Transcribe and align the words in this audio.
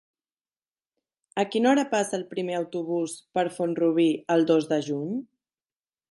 A 1.41 1.43
quina 1.55 1.69
hora 1.71 1.83
passa 1.91 2.15
el 2.19 2.23
primer 2.31 2.55
autobús 2.59 3.13
per 3.39 3.43
Font-rubí 3.57 4.07
el 4.37 4.47
dos 4.53 4.69
de 4.73 4.81
juny? 4.89 5.13